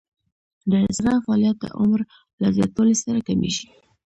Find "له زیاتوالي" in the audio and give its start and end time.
2.41-2.95